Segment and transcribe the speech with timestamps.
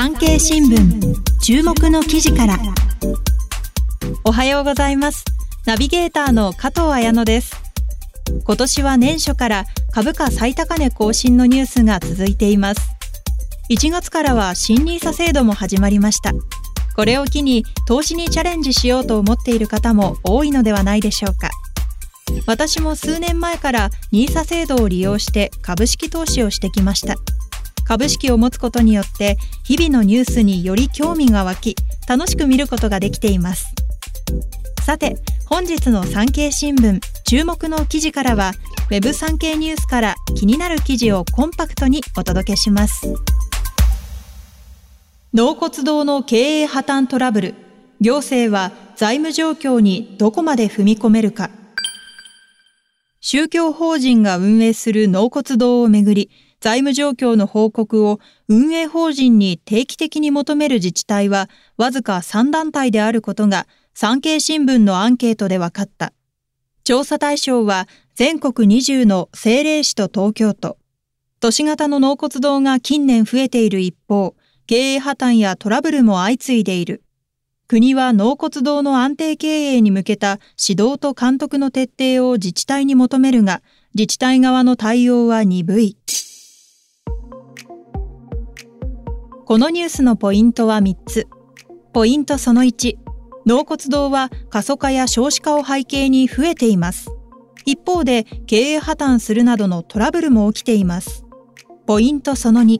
[0.00, 2.56] 産経新聞注目の記事から。
[4.22, 5.24] おはようございます。
[5.66, 7.56] ナビゲーターの加藤彩乃です。
[8.44, 12.80] 今年は年初から株価最高値更新のニュースが続いています。
[13.70, 16.32] 1月からは新 nisa 制度も始まりました。
[16.94, 21.50] これを機に投資にチャレンジしようと思っている方も多いのではないでしょうか。
[22.46, 27.16] 私も数年前から NISA 制度を利用して株式投資をしてきました。
[27.88, 33.74] 株式を持つことによって日々のニュースにより興味が湧き楽しく見ることができています。
[34.84, 38.52] さて本日の産経新聞注目の記事からは
[38.90, 43.06] Web 産経ニュースから気になる記事をコンパクトにお届けします。
[45.32, 47.54] 納骨堂の経営破綻トラブル。
[48.02, 51.48] 行政は財務状況にどこまで踏み込めるか。
[53.20, 56.30] 宗教法人が運営する納骨堂をめぐり
[56.60, 66.12] 財務状況の報告を運営法人に定期的に求める自治体はわずか3団体であることが産経新聞のアンケートで分かった。
[66.84, 70.78] 調査対象は全国20の政令市と東京都。
[71.40, 74.34] 都市型の納骨堂が近年増えている一方、
[74.66, 77.02] 経営破綻やトラブルも相次いでいる。
[77.68, 83.62] 国は納骨堂の安定経営に向けた指導と監督の徹底を自治体に求めるが、
[83.94, 85.96] 自治体側の対応は鈍い。
[89.48, 91.26] このニュースのポイントは3つ。
[91.94, 92.98] ポイントその1、
[93.46, 97.10] 納骨堂は過疎化や少子化を背景に増えています。
[97.64, 101.24] 一方で経営破綻するなどのトラブルも起きています。
[101.86, 102.78] ポイントその2、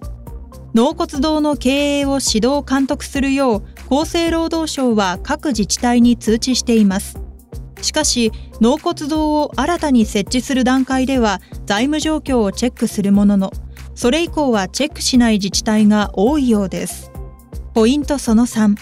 [0.74, 7.18] 納骨堂の経営を指導監督するよう厚生労働省は各自治体に通知しています。
[7.80, 8.30] しかし
[8.60, 13.52] 納骨堂を新たに設置する段階では財務状況をチェックするものの
[13.98, 17.10] それ以降はチェックしない自治体が多いようです。
[17.74, 18.76] ポイントその3、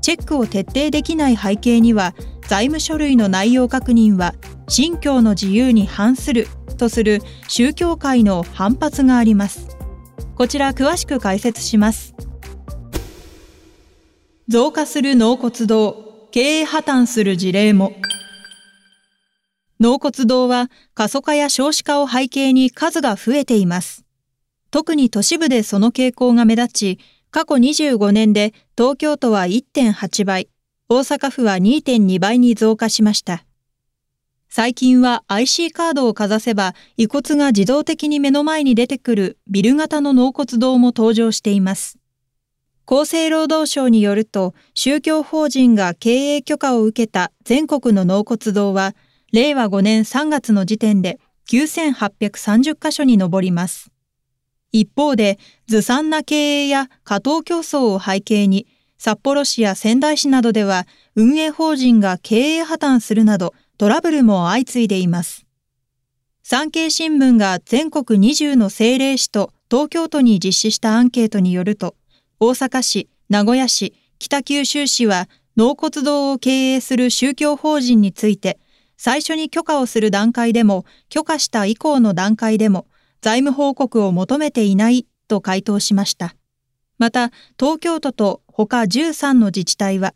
[0.00, 2.14] チェックを徹底できない背景には、
[2.48, 4.34] 財務書類の内容確認は
[4.66, 9.68] 信教の自由に反するとする宗教界の反発があります。
[10.34, 12.14] こちら詳しく解説します。
[14.48, 17.92] 増加する納骨堂、経営破綻する事例も。
[19.78, 24.03] 納骨堂は過疎化や少子化を背景に数が増えています。
[24.74, 26.98] 特に都市部でその傾向が目立ち、
[27.30, 30.48] 過去25年で東京都は1.8倍、
[30.88, 33.44] 大阪府は2.2倍に増加しました。
[34.48, 42.00] 最近は IC カードをかざせば遺骨が自動的に目の前に出てくるビル型の納骨堂も登場しています。
[42.84, 48.96] 厚生労働省によると、宗教法人が経営許可を受けた全国の納骨堂は、
[49.32, 53.93] 令和5年3月の時点で9830カ所に上ります。
[54.74, 58.66] 一方で、ずさんな経営や過当競争を背景に、
[58.98, 65.46] 札幌市や仙台市などでは運営法人が経営破綻するなどトラブルも相次いでいます。
[66.42, 71.94] 産経新聞が全国20の政令市と東京都に実施したアンケートによると、
[72.40, 78.58] 大阪市、名古屋市、北九州市は納骨堂を経営する宗教法人について、
[78.96, 82.86] 最初に許可をする段階でも、許可した以降の段階でも、
[83.24, 86.36] 財務報告を求めていないと回答しました。
[86.98, 90.12] また、東京都と他13の自治体は、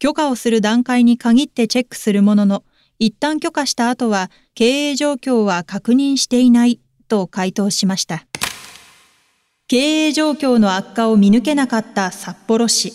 [0.00, 2.64] 許可をする段階に限ってチェックするものの、
[2.98, 8.26] 一旦許可した後は経営状況は確認していないと回答しました。
[9.68, 9.76] 経
[10.08, 12.92] 営状況の悪化を見抜けなかった札幌市。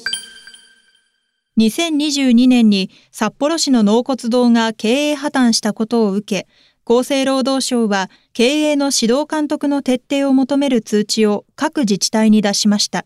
[1.58, 6.48] 2022年に札幌市の納骨堂が経営破綻したことを受け、
[6.90, 13.06] 厚生労働省は経営の指導監督の徹底を求める通知を各自治体に出しました。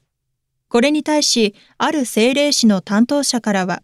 [0.70, 3.82] これに対し、ある政令市の担当者からは、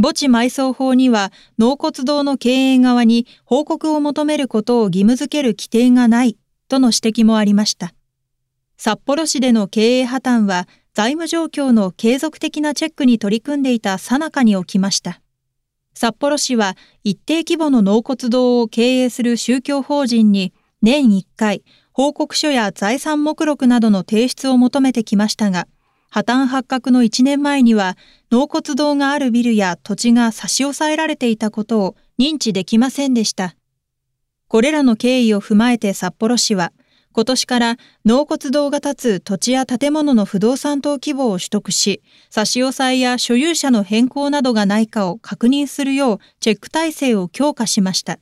[0.00, 6.38] 墓地埋葬法には納骨堂の経営側に報告を求めることを義務付ける規定がない
[6.68, 7.92] との指摘もありました。
[8.78, 15.20] 札幌市での経営破綻は財務状況の継続的なチェックに取り組んでいた最中に起きました。
[15.94, 20.52] 札幌市は一定規模の納骨堂を経営する宗教法人に
[20.82, 25.66] 年1回報告書や財産目録などの提出を求めてきましたが、
[26.08, 27.96] 破綻発覚の1年前には
[28.30, 33.54] 納骨堂があるビルや土地が差し押さえられていたことを認知できませんでした。
[34.48, 36.72] これらの経緯を踏まえて札幌市は、
[37.12, 48.20] 今年から納骨堂が建つ土地や建物の不動産等規模を取得し、差し押さえや所有者の変更などがないかを確認するようチェック体制を強化しました。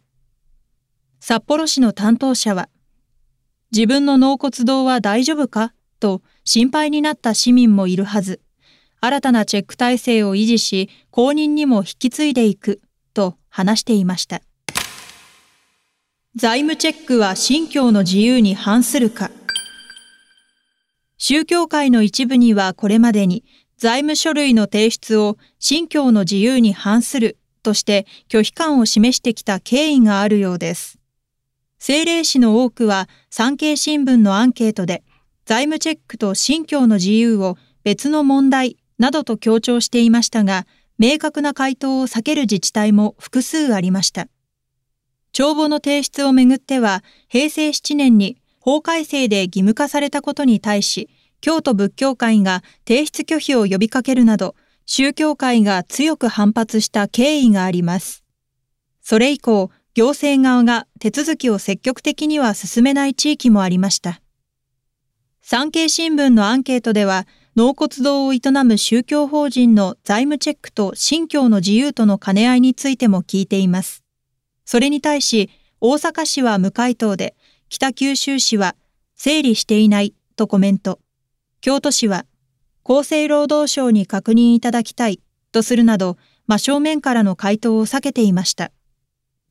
[1.20, 2.70] 札幌市の担当者は、
[3.72, 5.74] 自分の納骨堂は大丈夫か？
[6.00, 8.40] と心配になった市民もいるはず。
[9.00, 12.80] 新たなチェック体制を維持し、公認にも引き継いでいく、
[13.12, 14.40] と話していました。
[16.36, 19.30] 財務チェックは信教の自由に反するか
[21.16, 23.44] 宗教界の一部にはこれまでに
[23.78, 30.98] 財務書類の提出を信教の自由に反するとして拒否感を示してきた経緯があるようです。
[31.78, 35.02] 政令市の多くは産経新聞のアンケートで
[35.46, 40.66] 財務チェックと信教の自由を別の問題などと強調していましたが、
[40.98, 44.28] 明確な回答を避ける自治体も複数ありました。
[45.38, 51.08] 帳簿の提出をめぐっては、平成7年に法改正で義務化されたことに対し、
[51.40, 58.24] 京都仏教会が提出拒否を呼びかけるなど、宗教界が強く反発した経緯があります。
[59.00, 64.20] それ以降、行政側が手続きを積極的には進めない地域もありました。
[65.40, 74.02] 産経新聞のアンケートでは、納骨堂を営む宗教法人の財務チェックと信教の自由との兼ね合いについても聞いています。
[74.70, 75.48] それに対し、
[75.80, 77.34] 大阪市は無回答で、
[77.70, 78.76] 北九州市は
[79.16, 81.00] 整理していないとコメント。
[81.62, 82.26] 京都市は
[82.84, 85.22] 厚生労働省に確認いただきたい
[85.52, 88.70] とするなど、真正面からの回答を避けていました。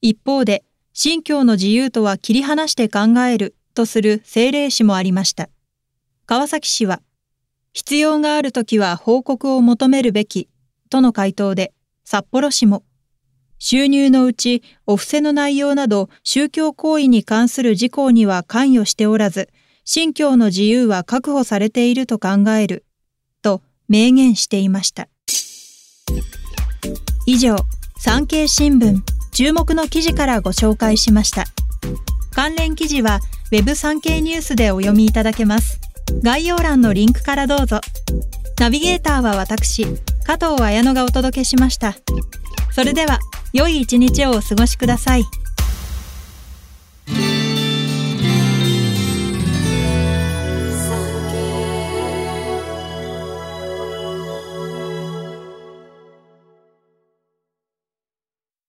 [0.01, 5.49] 一方で、信教の自由とは切り離して考えるとする政令市もありました。
[6.27, 7.01] 川崎市は、
[7.73, 10.47] 必要があるときは報告を求めるべき
[10.91, 11.73] との回答で、
[12.05, 12.83] 札幌市も、
[13.59, 19.49] 収入のうちお布施の内容など宗教行為に関する事項には関与しておらず、
[19.85, 22.85] 信教の自由は確保されていると考える、
[23.41, 25.07] と明言していました。
[27.25, 27.55] 以上、
[27.99, 28.99] 産経新聞
[29.33, 31.45] 注目の記事からご紹介しました。
[32.31, 33.19] 関連記事は
[33.51, 35.79] Web 産経ニュースでお読みいただけます。
[36.23, 37.81] 概要欄のリンクからどうぞ。
[38.59, 39.85] ナビゲーターは私、
[40.25, 41.95] 加藤綾乃がお届けしました。
[42.77, 43.17] それでは、
[43.53, 45.23] 良い一日をお過ごしください。